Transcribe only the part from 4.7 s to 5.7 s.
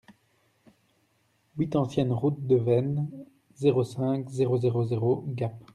zéro Gap